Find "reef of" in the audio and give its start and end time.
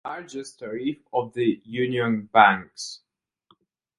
0.63-1.31